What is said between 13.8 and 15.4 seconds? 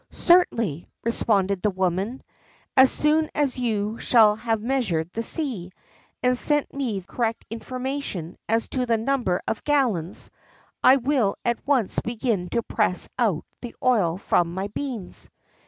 oil from my beans."